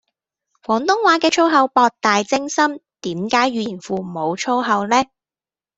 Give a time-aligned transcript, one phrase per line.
[0.63, 5.03] 廣東話嘅粗口博大精深，點解語言庫無粗口呢